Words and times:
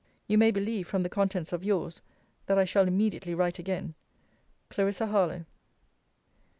You 0.25 0.39
may 0.39 0.49
believe, 0.49 0.87
from 0.87 1.03
the 1.03 1.09
contents 1.09 1.53
of 1.53 1.63
yours, 1.63 2.01
that 2.47 2.57
I 2.57 2.65
shall 2.65 2.87
immediately 2.87 3.35
write 3.35 3.59
again. 3.59 3.93
CLARISSA 4.71 5.05
HARLOWE. 5.05 5.45